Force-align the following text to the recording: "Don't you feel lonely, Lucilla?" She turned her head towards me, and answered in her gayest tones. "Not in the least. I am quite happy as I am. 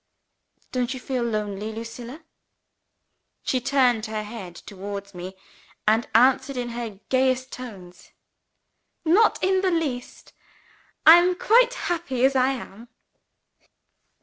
"Don't 0.71 0.95
you 0.95 0.99
feel 0.99 1.21
lonely, 1.21 1.71
Lucilla?" 1.71 2.23
She 3.43 3.61
turned 3.61 4.07
her 4.07 4.23
head 4.23 4.55
towards 4.55 5.13
me, 5.13 5.35
and 5.87 6.09
answered 6.15 6.57
in 6.57 6.69
her 6.69 6.99
gayest 7.09 7.51
tones. 7.51 8.09
"Not 9.05 9.37
in 9.43 9.61
the 9.61 9.69
least. 9.69 10.33
I 11.05 11.17
am 11.17 11.35
quite 11.35 11.75
happy 11.75 12.25
as 12.25 12.35
I 12.35 12.47
am. 12.49 12.87